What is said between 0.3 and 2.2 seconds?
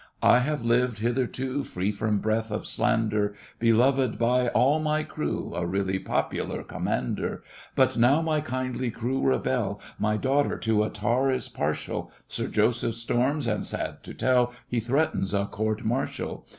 have lived hitherto Free from